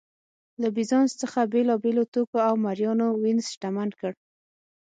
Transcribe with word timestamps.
له 0.61 0.67
بېزانس 0.75 1.11
څخه 1.21 1.39
بېلابېلو 1.53 2.03
توکو 2.13 2.37
او 2.47 2.53
مریانو 2.65 3.07
وینز 3.21 3.45
شتمن 3.53 3.89
کړ 3.99 4.11